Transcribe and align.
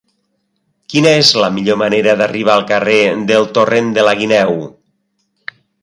Quina 0.93 1.11
és 1.17 1.33
la 1.41 1.49
millor 1.57 1.77
manera 1.83 2.17
d'arribar 2.23 2.55
al 2.55 2.65
carrer 2.73 2.99
del 3.33 3.49
Torrent 3.59 3.93
de 3.99 4.07
la 4.11 4.19
Guineu? 4.23 4.61